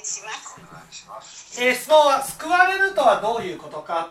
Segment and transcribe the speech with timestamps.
[0.00, 1.62] いしますお願いします。
[1.62, 4.10] えー質問は救われるとはどういうことか？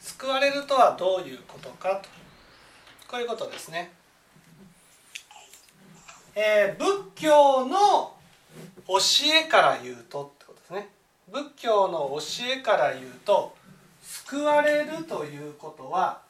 [0.00, 1.96] 救われるとはどういうことか？
[1.96, 2.08] と
[3.08, 3.92] こういうことですね、
[6.34, 8.12] えー仏教の
[8.88, 8.98] 教
[9.34, 10.88] えから言うとってことですね。
[11.32, 13.55] 仏教の教えから言うと
[14.06, 16.22] 救われるということは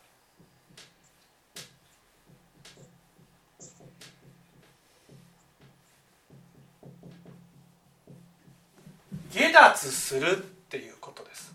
[9.31, 11.55] 下脱するっていうことです。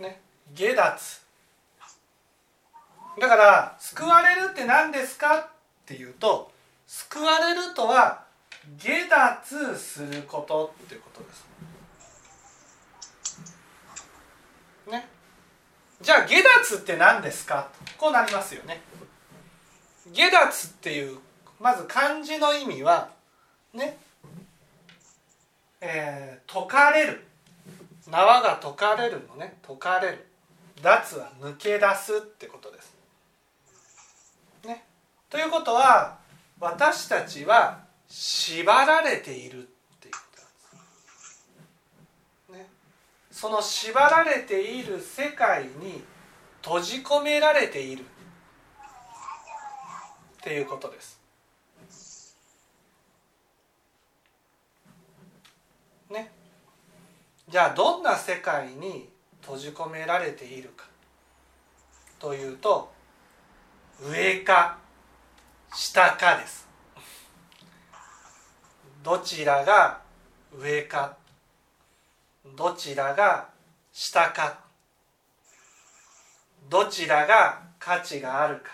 [0.00, 0.20] ね、
[0.54, 1.20] 下脱。
[3.20, 5.46] だから救われるって何ですかっ
[5.86, 6.50] ていうと
[6.86, 8.24] 救われるとは
[8.76, 11.49] 下脱することっていうことです。
[14.86, 15.08] ね。
[16.00, 17.68] じゃあ下脱って何ですか？
[17.98, 18.80] こうなりますよね。
[20.12, 21.18] 下脱っていう
[21.60, 23.10] まず漢字の意味は
[23.74, 23.98] ね、
[25.80, 27.26] えー解かれる。
[28.10, 29.58] 縄が解かれるのね。
[29.66, 30.26] 解かれる。
[30.82, 32.94] 脱は抜け出すってことです。
[34.64, 34.84] ね、
[35.28, 36.18] ということは
[36.58, 39.66] 私たちは縛られているっ
[40.00, 40.20] ていうこ
[42.48, 42.64] となんです。
[42.64, 42.68] ね、
[43.40, 46.04] その縛られている世界に
[46.62, 48.04] 閉じ込められているっ
[50.42, 51.18] ていうことです。
[56.10, 56.30] ね、
[57.48, 59.08] じゃあどんな世界に
[59.40, 60.84] 閉じ込められているか
[62.18, 62.92] というと
[64.02, 64.76] 上か
[65.72, 66.68] 下かです。
[69.02, 70.02] どちらが
[70.52, 71.16] 上か
[72.56, 73.48] どちらが
[73.92, 74.58] 下か。
[76.68, 78.70] どちらが価値があるか。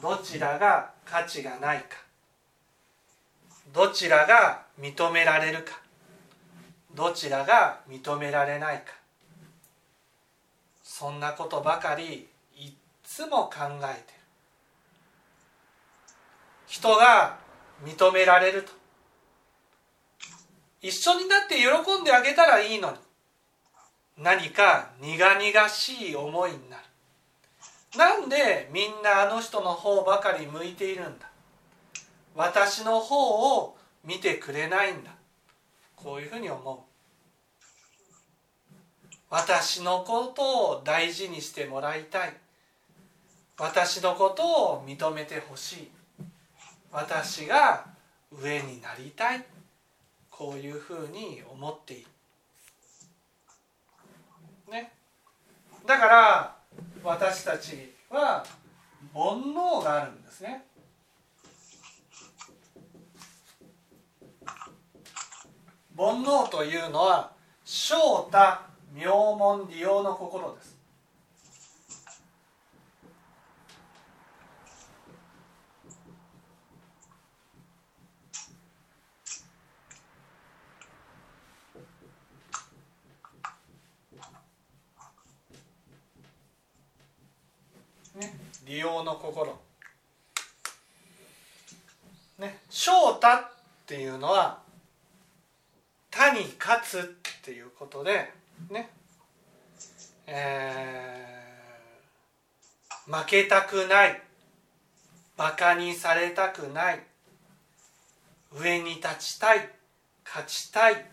[0.00, 1.96] どちらが価値がないか。
[3.72, 5.80] どちらが認められるか。
[6.94, 8.92] どちらが認められないか。
[10.82, 14.16] そんなことばかりいっつも考えてる。
[16.66, 17.38] 人が
[17.84, 18.72] 認められると。
[20.80, 22.96] 一緒になって喜んであげたらいいのに。
[24.18, 26.82] 何か苦々しい思いになる。
[27.98, 31.28] なんでみんなあの人の方ばかり向いているんだ。
[32.34, 35.10] 私の方を見てくれないんだ。
[35.96, 36.78] こういうふうに思う。
[39.28, 42.36] 私のことを大事にしてもらいたい。
[43.58, 45.90] 私のことを認めてほしい。
[46.92, 47.86] 私が
[48.30, 49.44] 上になりたい。
[50.36, 52.06] こういうふうに思っている。
[54.70, 54.92] ね。
[55.86, 56.56] だから
[57.02, 58.44] 私たちは
[59.14, 60.66] 煩悩があるんですね。
[65.96, 67.32] 煩悩というのは
[67.64, 67.96] 正
[68.26, 68.38] 太
[68.92, 70.76] 名門利用の心です
[88.16, 88.32] ね、
[88.66, 89.58] 利用の心。
[92.38, 93.50] ね正太っ
[93.86, 94.58] ていうのは
[96.10, 98.30] 他に勝つっていうことで
[98.70, 98.90] ね
[100.26, 104.20] えー負けたくない
[105.36, 107.00] バカにされたくない
[108.52, 109.68] 上に立ちたい
[110.24, 111.06] 勝ちたい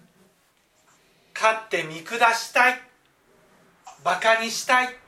[1.36, 2.82] 勝って見下したい
[4.04, 5.03] バカにしたい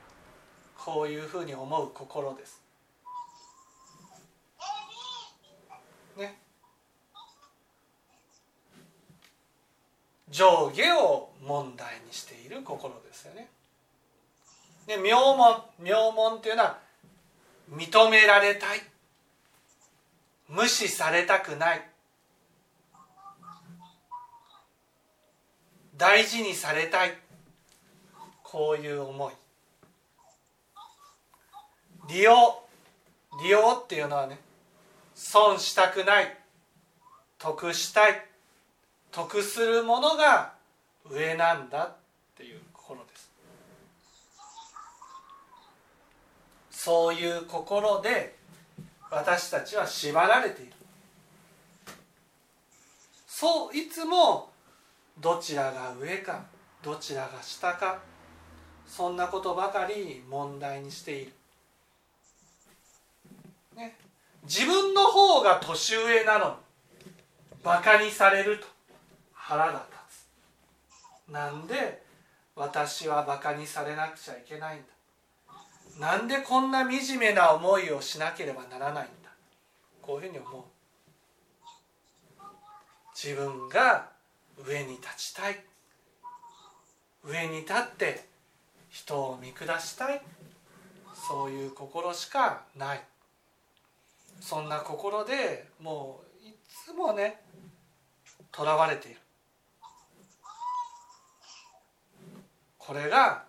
[0.85, 2.61] こういうふうに思う心です。
[6.15, 6.37] ね。
[10.29, 13.47] 上下を問題にしている心ですよね。
[14.85, 16.77] で名門名門っていうのは
[17.71, 18.79] 認められたい
[20.47, 21.81] 無視されたくない
[25.97, 27.17] 大事にされたい
[28.43, 29.33] こういう思い
[32.07, 32.61] 利用。
[33.43, 34.39] 利用っていうのはね
[35.13, 36.37] 損したくない
[37.37, 38.25] 得したい
[39.11, 40.53] 得するものが
[41.09, 41.95] 上なんだっ
[42.37, 43.31] ていう心です。
[46.71, 48.35] そういう心で
[49.09, 50.71] 私たちは縛られている。
[53.27, 54.49] そういつも
[55.19, 56.45] どちらが上か
[56.81, 57.99] どちらが下か
[58.87, 61.33] そんなことばかり問題にしている、
[63.75, 63.95] ね、
[64.43, 66.55] 自分の方が年上なのに
[67.63, 68.67] バカにされると
[69.33, 70.17] 腹が立
[71.29, 71.31] つ。
[71.31, 72.03] なんで
[72.55, 74.85] 私はバカにされなくちゃいけないんだ。
[75.99, 79.29] なんでこんな惨めな思いをしなければならないんだ。
[80.01, 80.63] こういうふうに思う。
[83.13, 84.09] 自分が
[84.65, 85.63] 上に立ちたい。
[87.23, 88.25] 上に立って
[88.89, 90.21] 人を見下したい。
[91.13, 93.01] そういう心しかない。
[94.39, 97.41] そんな心でもういつもね
[98.51, 99.19] とらわれている。
[102.77, 103.43] これが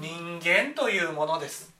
[0.00, 1.72] 人間というものです。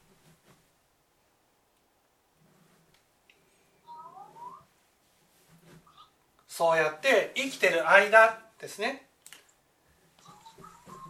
[6.49, 9.07] そうやって生きてる間ですね。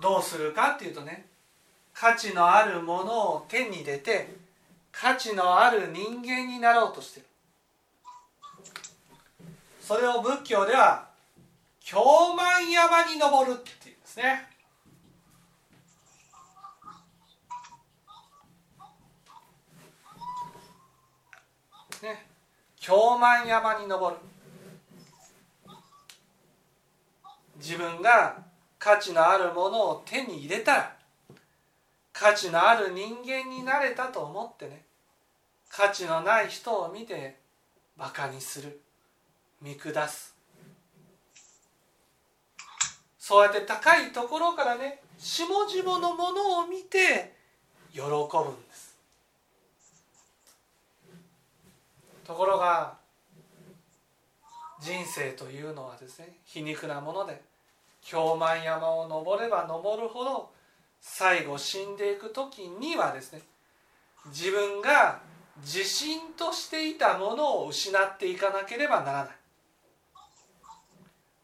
[0.01, 1.27] どうするかっていうとね
[1.93, 4.29] 価値のあるものを手に入れて
[4.93, 7.27] 価値のある人間になろうとしてる。
[9.81, 11.09] それを仏教では
[11.81, 14.49] 京満山に登るっていうんですね。
[22.03, 22.27] ね。
[22.77, 24.21] 京満山に登る。
[27.57, 28.39] 自分が
[28.79, 31.00] 価値のあるものを手に入れたら
[32.21, 34.83] 価値のある人間になれたと思ってね。
[35.71, 37.39] 価値のない人を見て
[37.97, 38.79] バカにする。
[39.63, 40.35] 見下す。
[43.19, 47.33] そうやって高いところからね下々のものを見て
[47.91, 48.95] 喜ぶんです。
[52.27, 52.99] ところが
[54.79, 57.41] 人生というのはですね皮肉なもので
[58.03, 60.60] 京満山を登れば登るほど
[61.01, 63.43] 最後死んでいく時にはですね
[64.27, 65.21] 自分が
[65.63, 69.37] 自信としていたものを失っていかなければならない。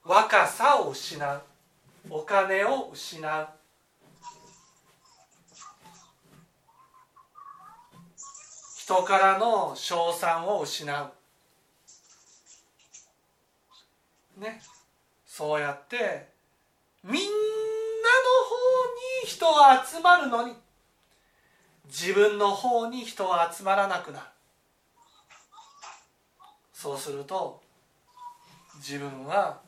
[0.04, 1.42] 若さを失う。
[2.08, 3.48] お金を失う。
[8.78, 11.12] 人からの称賛を失
[14.38, 14.40] う。
[14.40, 14.62] ね。
[15.26, 16.28] そうやって
[17.02, 17.45] みん
[19.46, 20.54] 人は集まるのに。
[21.86, 24.26] 自分の方に人は集まらなくなる。
[26.72, 27.62] そうすると
[28.76, 29.60] 自分は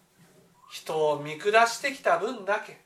[0.70, 2.78] 人を見下してきた分だけ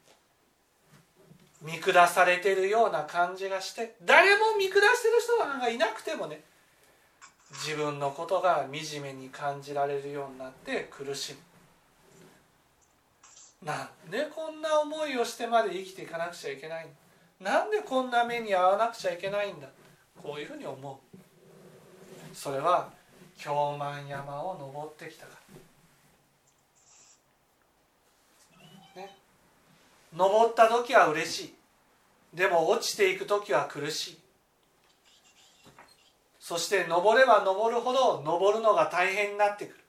[1.61, 6.41] 見下されてるような感じがして誰も見下してる人なんかいなくてもね
[7.67, 11.39] 自分のことが惨めに感じられるようになって苦しむ。
[13.65, 16.89] なんでこんな思いをしてまで生きていかなくちゃいけない
[17.41, 19.69] なんでこんな目に遭わなくちゃいけないんだ？
[20.23, 21.17] こういうふうに思う。
[22.35, 22.91] それは
[23.37, 25.33] 京満山を登ってきたか
[28.97, 29.03] ら。
[29.03, 29.17] ね。
[30.17, 31.55] 登った時は嬉しい。
[32.37, 34.19] でも落ちていく時は苦しい。
[36.39, 39.82] そして登れば登るほど登るのが大変になってくる。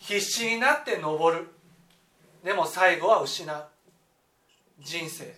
[0.00, 1.48] 必死になって登る。
[2.42, 3.64] でも最後は失う。
[4.80, 5.34] 人生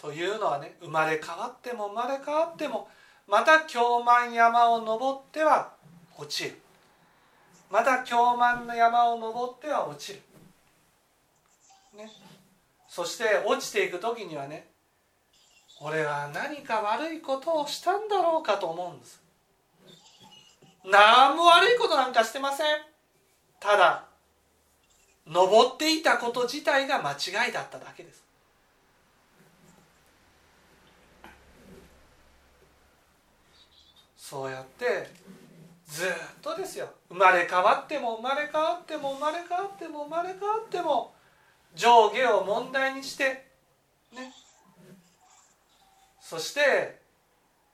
[0.00, 2.88] というのはね生まれ変わっても生まれ変わっても
[3.28, 5.72] また京満山を登っては
[6.18, 6.58] 落ちる。
[7.70, 10.20] また京満の山を登っては落ちる、
[11.98, 12.08] ね、
[12.88, 14.68] そして落ちていく時にはね
[15.80, 19.20] 俺は何か悪いことをしたんだろうかと思うんです。
[20.84, 22.66] 何も悪いことなんかしてません。
[23.60, 24.04] ただ
[25.26, 28.24] 登っていたこと自体が間違いだっただけです。
[34.16, 35.08] そうやって
[35.86, 36.10] ずっ
[36.42, 36.90] とですよ。
[37.08, 41.14] 生まれ変わっても生まれ変わっても生まれ変わっても生まれ変わっても
[41.74, 43.46] 上下を問題にして
[44.12, 44.32] ね。
[46.20, 46.98] そして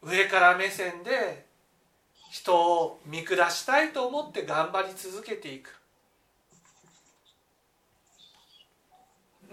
[0.02, 1.46] 上から目線で
[2.32, 5.78] 人を見下したいと思って頑張り続けていく。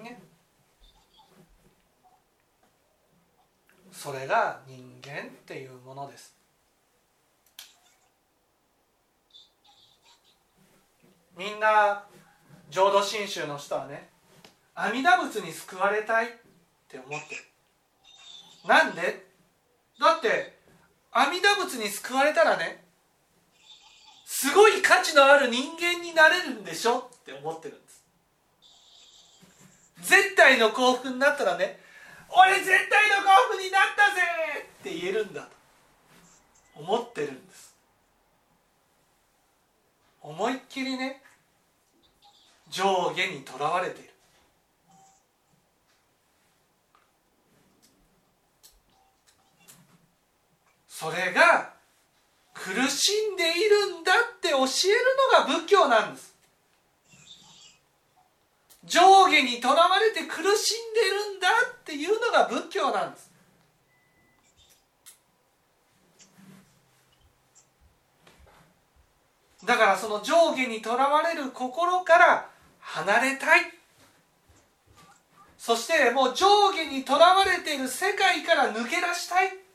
[0.01, 0.17] ね。
[3.91, 6.33] それが人間っていうものです。
[11.36, 12.05] みんな
[12.69, 14.07] 浄土真宗の人はね
[14.74, 16.29] 阿弥陀仏に救われたいっ
[16.88, 17.41] て思ってる。
[18.65, 19.27] なんで？
[20.00, 20.59] だって
[21.12, 22.84] 阿弥陀仏に救われたらね
[24.25, 27.00] すごい価値のある人間になれるんでしょ？
[27.00, 28.04] って思ってるんです。
[30.01, 31.80] 絶対の幸福になったらね
[32.30, 34.22] 俺絶対の幸福になったぜ！
[34.80, 35.50] って言えるんだと。
[36.75, 37.75] 思ってるんです。
[40.22, 41.22] 思いっきりね
[42.70, 44.09] 上下にとらわれて
[51.00, 51.72] それが
[52.53, 54.65] 苦しんでいるんだって教える
[55.46, 56.36] のが仏教なんです。
[58.84, 61.00] 上下にとらわれて苦しんで
[61.32, 63.32] るんだっていうのが仏教なんです。
[69.63, 72.50] だからその上下にとらわれる心から
[72.82, 73.62] 離れたい。
[75.58, 79.68] そしてもう上下にとらわれている世界から抜け出したい。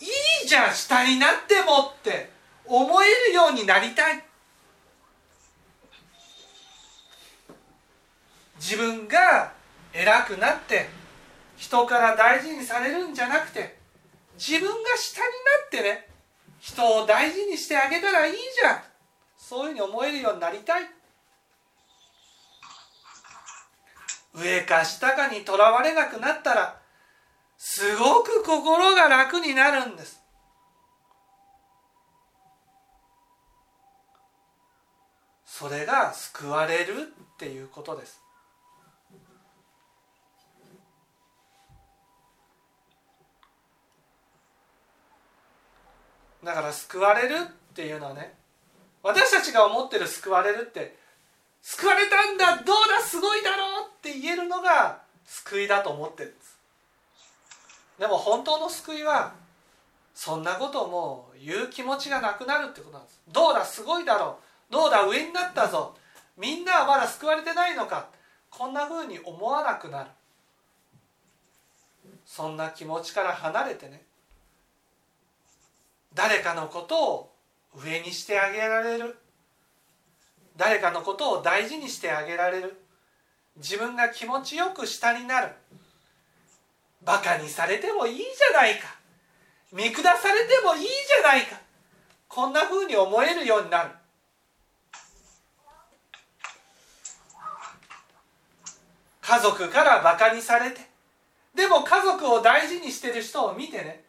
[0.00, 0.04] い
[0.44, 2.30] いじゃん下になってもって
[2.64, 4.22] 思えるようになりたい。
[8.60, 9.52] 自分が
[9.92, 10.88] 偉くなって
[11.56, 13.78] 人から大事にされるんじゃなくて
[14.36, 15.32] 自分が下にな
[15.66, 16.08] ってね
[16.60, 18.82] 人を大事にしてあげたらいいじゃん。
[19.36, 20.82] そういうふうに思えるようになりたい。
[24.34, 26.77] 上か下かにとらわれなくなったら
[28.48, 30.22] 心が楽になるんです。
[35.44, 36.94] それが救われる
[37.34, 38.22] っていうことです。
[46.42, 48.32] だから救われるっていうのはね
[49.02, 50.96] 私たちが思ってる救われるって
[51.60, 56.57] 救われたんだどうだすごいだろうって言えるのが救いだと思ってるんです。
[57.98, 59.34] でも本当の救いは
[60.14, 63.20] そんなこともう言う気持ちがなくなるってことなんです。
[63.32, 64.38] どうだすごいだろ
[64.70, 64.72] う。
[64.72, 65.96] どうだ上になったぞ。
[66.36, 68.08] みんなはまだ救われてないのか。
[68.50, 70.10] こんなふうに思わなくなる。
[72.24, 74.02] そんな気持ちから離れてね。
[76.14, 77.32] 誰かのことを
[77.74, 79.16] 上にしてあげられる。
[80.56, 82.80] 誰かのことを大事にしてあげられる。
[83.56, 85.52] 自分が気持ちよく下になる。
[87.08, 88.94] バカにされてもいいじゃないか。
[89.72, 91.56] 見下されてもいいじゃないか。
[92.28, 93.90] こんなふうに思えるようになる。
[99.22, 100.82] 家族からバカにされて
[101.54, 104.04] でも家族を大事にしてる人を見てね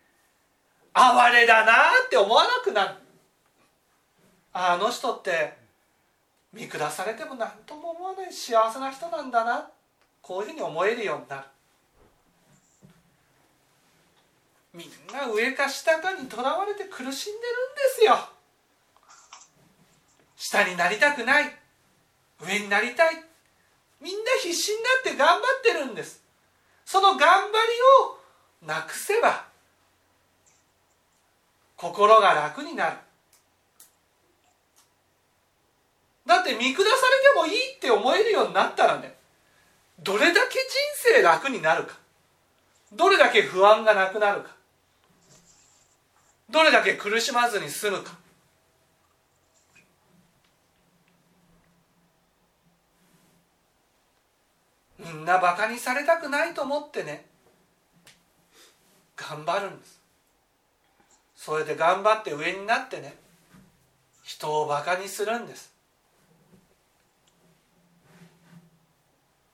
[0.93, 1.71] 哀れだな
[2.05, 2.95] って思わなくなる。
[4.51, 5.53] あの人って
[6.51, 9.69] 見下されても何とも思わない幸せな人なんだな。
[10.21, 11.43] こういうふうに思えるようになる。
[14.73, 17.41] みんな上か下かにとらわれて苦しんでるんで
[17.97, 18.17] すよ。
[20.35, 21.51] 下になりたくない。
[22.41, 23.15] 上になりたい。
[23.99, 26.23] みんな必死になって頑張ってるんです。
[26.85, 27.29] その頑張り
[28.63, 29.45] をなくせば
[31.75, 32.97] 心が楽になる。
[36.25, 36.95] だって見下されて
[37.35, 39.15] もいいって思えるようになったらね
[39.99, 40.67] どれだけ人
[41.15, 41.95] 生楽になるか。
[42.93, 44.58] どれだけ不安がなくなるか。
[46.49, 48.17] どれだけ苦しまずに済むか。
[54.97, 57.25] みんなバカにされたくないと思ってね
[59.15, 59.99] 頑張るんです。
[61.35, 63.15] それで頑張って上になってね
[64.23, 65.73] 人をバカにするんです。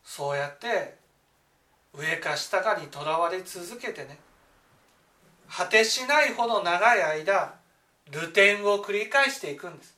[0.04, 0.96] そうやって
[1.94, 4.18] 上か下かにとらわれ続けてね
[5.50, 7.56] 果てしないほど長い間
[8.12, 9.96] 流転を繰り返していくんです。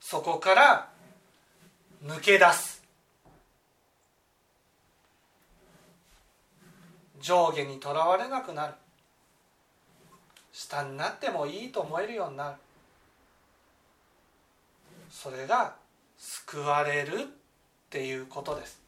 [0.00, 0.88] そこから
[2.04, 2.82] 抜け出す。
[7.20, 8.74] 上下にとらわれなくなる。
[10.52, 12.56] 下になってもいいと思えるようになる。
[15.10, 15.74] それが
[16.18, 17.26] 救われるっ
[17.90, 18.79] ていうことです。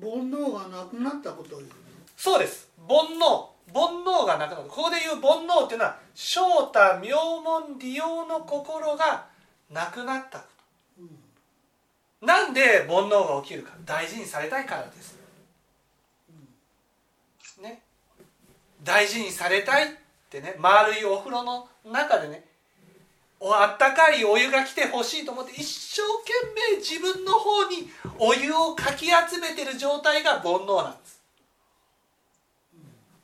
[0.00, 1.70] 煩悩がなくなったことを言う
[2.16, 2.68] そうです。
[2.88, 3.48] 煩悩。
[3.72, 9.26] 煩悩がなくなるここで言う煩悩っていうのは正太妙門利用の心が
[9.70, 10.44] なくなったこ
[10.98, 13.72] と、うん、なんで煩悩が起きるか。
[13.84, 15.20] 大事にされたいからです。
[17.60, 17.82] ね。
[18.82, 19.88] 大事にされたいっ
[20.30, 20.56] てね。
[20.58, 22.44] 丸いお風呂の中でね。
[23.42, 26.32] あったかいお湯が来てほしいと思って一生懸
[26.72, 31.20] 命自分の方にお湯をかき集めてる状態が煩悩なんです。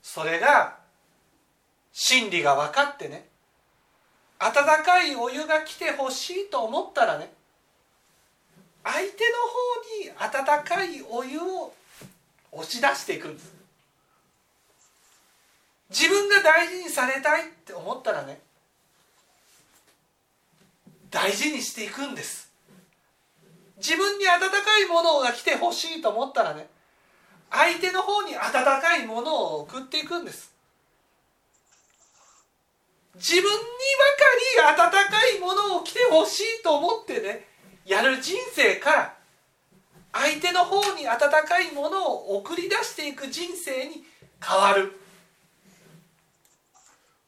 [0.02, 0.78] それが
[1.92, 3.28] 真理が分かってね
[4.38, 4.52] 温
[4.84, 7.30] かいお湯が来てほしいと思ったらね
[8.84, 11.74] 相手の方に温かいお湯を
[12.52, 13.54] 押し出していくんです。
[15.90, 18.40] 自分が大事にされたいって思ったらね
[21.10, 22.52] 大事にしていくんです。
[23.76, 26.66] 自分に温かいものが来てほしいと思ったらね
[27.50, 30.52] 相手の方に温かいものを送っていくんです。
[33.14, 33.56] 自分にば
[34.68, 37.46] かり温かいものを来てほしいと思ってね
[37.86, 39.16] やる人生から
[40.12, 44.04] 相手の方に温かいものを送り出していく人生に
[44.42, 45.00] 変わる。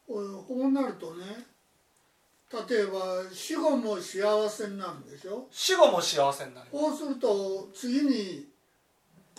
[0.06, 0.14] こ
[0.49, 1.25] うなるとね
[2.50, 5.47] 例えば死後も幸せになるんでしょ？
[5.50, 6.69] 死後も幸せになる。
[6.73, 8.49] こうすると次に、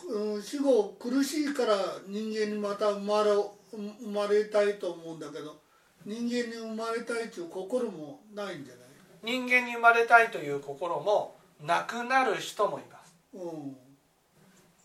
[0.07, 1.75] うん、死後苦しいから
[2.07, 3.31] 人間にまた生まれ
[3.71, 5.59] 生まれたいと思うんだけど
[6.05, 8.85] 人間に生まれたいという心もないんじゃない？
[9.23, 13.75] 人間に生まれたいという心もなくなる人もいます、うん。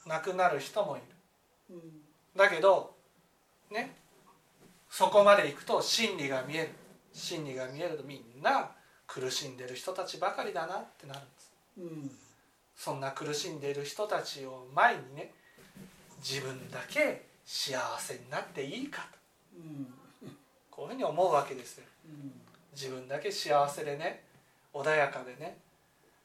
[0.06, 1.04] なくなる人もいる。
[1.70, 1.80] うん。
[2.36, 2.94] だけど
[3.70, 3.94] ね？
[4.90, 6.70] そこまで行くと真理が見える
[7.14, 8.72] 真理が見えるとみんな
[9.06, 11.52] 苦しんでる人たちばかりだなってなるんです。
[11.78, 12.10] うん。
[12.76, 15.32] そんな苦しんでいる人たちを前にね
[16.18, 19.18] 自分だけ幸せになっていいかと。
[19.56, 19.86] うん。
[20.70, 21.84] こういうふうに思うわけですよ。
[22.06, 22.32] うん。
[22.74, 24.24] 自分だけ幸せでね
[24.72, 25.58] 穏やかでね。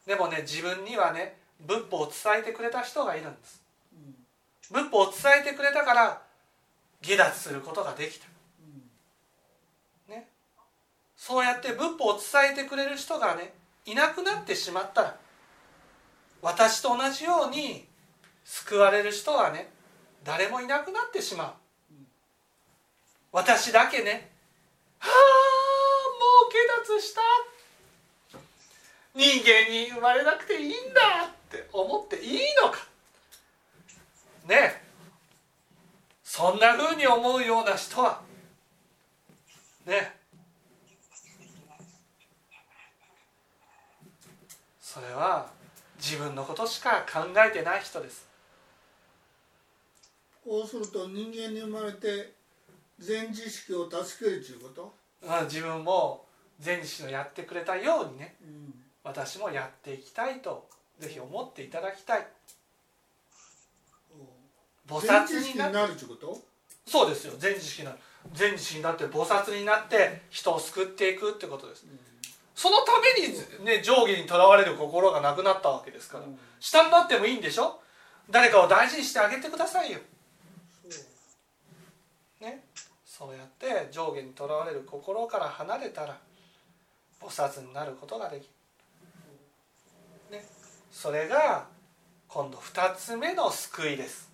[0.08, 3.62] でもね自分にはね仏法を伝えてくれた人がいるんです。
[3.94, 4.16] うん。
[4.84, 6.22] 仏法を伝えてくれたから
[7.02, 8.26] 下脱することができた。
[8.26, 8.29] ね
[11.20, 13.54] そうやって仏法を伝えてくれる人がね
[13.86, 15.16] いなくなってしまったら
[16.42, 17.86] 私と同じように
[18.46, 19.70] 救われる人はね
[20.24, 21.54] 誰もいなくなってしまう。
[23.34, 24.32] 私だけね
[24.98, 25.12] はあ
[26.20, 27.22] もう下脱した。
[29.14, 32.88] 人間に生まれなくていいんだって思っていいのか。
[34.48, 34.82] ね。
[36.24, 38.22] そんなふうに思うような人は
[39.86, 40.19] ね。
[45.00, 45.50] それは
[45.98, 48.28] 自分のことしか考えてない人です。
[50.44, 52.34] こうすると人間に生まれて
[52.98, 54.94] 全知識を助けるということ、
[55.26, 56.26] まあ自分も
[56.64, 58.74] 前師のやってくれたようにねうん。
[59.02, 60.68] 私もやっていきたいと
[61.00, 62.28] ぜひ思っていただきたい。
[64.90, 66.38] 菩全薩になるということ？
[66.86, 68.00] そうですよ全知識になる。
[68.34, 71.86] 全知識になって菩薩になって人を救っていくってことです
[72.60, 76.26] そのためにね上下にとらわれる心がなくなったわけですから。
[76.26, 76.38] うん。
[76.60, 77.80] 下になってもいいんでしょ？
[78.30, 80.00] 誰かを大事にしてあげてくださいよ。
[80.90, 81.00] そ
[82.42, 82.66] うね？
[83.06, 86.20] そうやって上下にとらわれる心から離れたら
[87.22, 88.50] 菩薩になることができ
[90.30, 90.46] る、ね、
[90.92, 91.68] それが
[92.28, 94.30] 今度2つ目の救いです、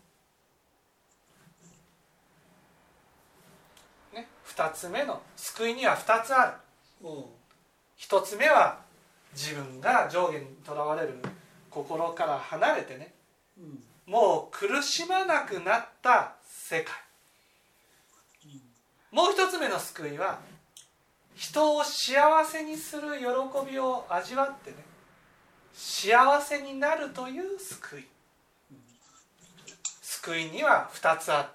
[4.15, 6.53] ね、2つ目の救いには2つある。
[7.03, 7.25] おう
[7.99, 8.79] 1つ目は
[9.33, 11.17] 自分が上下にとらわれる
[11.69, 13.13] 心から離れてね
[13.57, 16.93] うんもう苦しまなくなった世界。
[19.11, 20.39] もう一つ目の救いは
[21.35, 23.25] 人を幸せにする喜
[23.69, 24.77] びを味わってね
[25.73, 28.07] 幸せになるという救い。
[30.01, 31.49] 救いには2つある。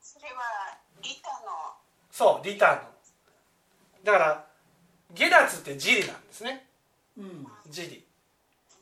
[0.00, 0.34] それは
[1.02, 1.74] リタの。
[2.12, 2.88] そうリターの
[4.06, 4.46] だから
[5.12, 6.64] 下脱って自利なんですね。
[7.18, 7.46] うん。
[7.66, 8.04] 自利。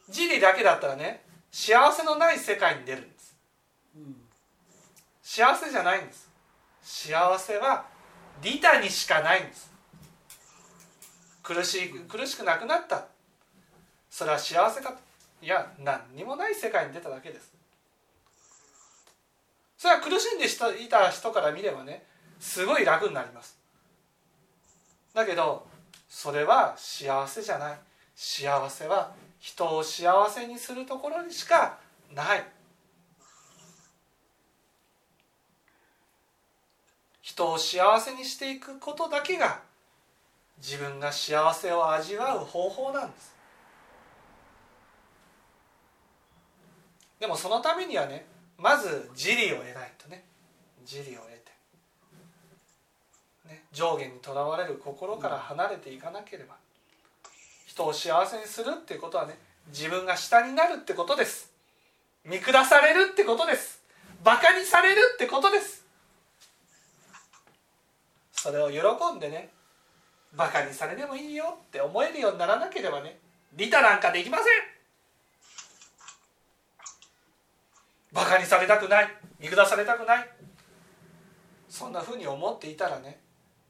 [0.06, 3.34] 自利だけだったらね幸せのない世界に出るんです。
[3.96, 4.16] うん。
[5.22, 6.28] 幸せじゃないんです。
[6.82, 7.86] 幸せは
[8.42, 9.72] 利他にしかないんです。
[11.42, 13.06] 苦しい苦しくなくなった。
[14.10, 14.98] それは幸せかと。
[15.40, 17.50] いや何にもない世界に出ただけです。
[19.78, 20.46] それは苦しんで
[20.84, 22.04] いた人から見ればね
[22.40, 23.63] すごい楽になります
[25.14, 25.66] だけど
[26.08, 27.78] それは幸せじゃない。
[28.16, 31.78] 幸せは人を幸せにするところにしか
[32.14, 32.44] ない。
[37.22, 39.60] 人を幸せにしていくことだけが
[40.58, 43.34] 自分が幸せを味わう方法なんです。
[47.18, 48.26] でもそのためにはね
[48.58, 50.24] まず自利を得ないとね。
[50.82, 51.33] 自利を得、
[53.46, 56.54] ね、上下にとらわれる心から離れていかなければ
[57.66, 61.52] 人を幸せにするっていうことはね自分が下になるってことです。
[62.24, 63.82] 見下されるってことです。
[64.22, 65.84] バカにされるってことです。
[68.32, 68.78] それを喜
[69.16, 69.50] んでね
[70.34, 73.18] バカにされてもいいよって思えるようにならなければね
[73.56, 74.46] 利他なんかできません。
[78.12, 79.08] バカにされたくない
[79.40, 80.28] 見下されたくない。
[81.68, 83.18] そんなふうに思っていたらね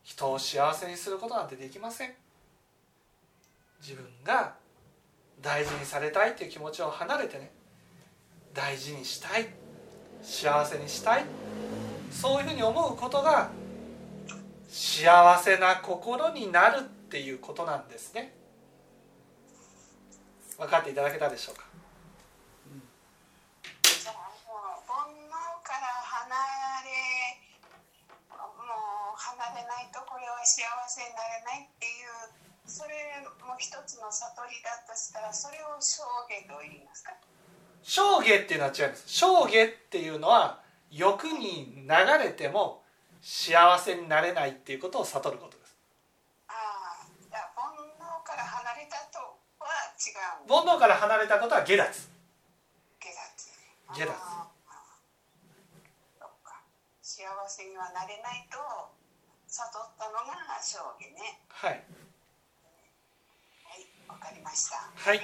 [0.04, 2.14] 人を幸せにすることなんてできません。
[3.80, 4.54] 自分が
[5.42, 7.52] 大事にされたいっていう気持ちを離れてね
[8.54, 9.48] 大事にしたい
[10.22, 11.24] 幸せにしたい
[12.10, 13.50] そういうふうに思うことが
[14.68, 18.34] 幸せな心になるっていうことなんですね。
[20.56, 21.64] 分かっていただけたでしょうか
[23.82, 25.30] じゃあもう煩悩
[25.66, 26.30] から離
[26.86, 26.90] れ
[28.38, 28.72] も
[29.12, 32.30] う離れないとこれは幸せになれないっていう
[32.62, 32.94] それ
[33.42, 37.10] も一つの悟りだとしたらそれを証言と言いますか？
[37.82, 41.90] 正下っていうのは違います正下っていうのは欲に流
[42.22, 42.82] れても
[43.20, 45.76] 幸せになれないっていうことを悟ることです。
[46.48, 49.18] ああじゃあ煩悩から離れたと
[49.58, 49.66] は
[49.98, 50.14] 違
[50.46, 50.48] う。
[50.64, 52.08] 煩悩から離れたことは下脱。
[53.00, 53.10] 下
[53.90, 53.98] 脱。
[53.98, 54.14] 下脱。
[57.02, 58.58] 幸せにはなれないと
[59.54, 60.14] 悟ったの
[60.46, 61.38] が証言ね。
[61.48, 61.70] はい。
[61.70, 61.76] は
[63.76, 64.90] いわかりました。
[64.96, 65.20] はい